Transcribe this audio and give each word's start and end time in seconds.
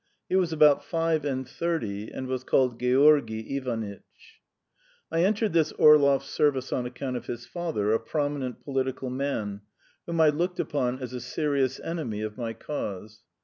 He 0.29 0.35
was 0.35 0.51
about 0.51 0.83
five 0.83 1.23
and 1.25 1.47
thirty, 1.47 2.09
and 2.11 2.25
was 2.25 2.43
called 2.43 2.79
Georgy 2.79 3.55
Ivanitch. 3.55 4.41
I 5.11 5.23
entered 5.23 5.53
this 5.53 5.71
Orlov's 5.73 6.25
service 6.25 6.73
on 6.73 6.87
account 6.87 7.17
of 7.17 7.27
his 7.27 7.45
father, 7.45 7.93
a 7.93 7.99
prominent 7.99 8.63
political 8.63 9.11
man, 9.11 9.61
whom 10.07 10.19
I 10.19 10.29
looked 10.29 10.59
upon 10.59 10.97
as 10.97 11.13
a 11.13 11.21
serious 11.21 11.79
enemy 11.79 12.23
of 12.23 12.35
my 12.35 12.53
cause. 12.53 13.21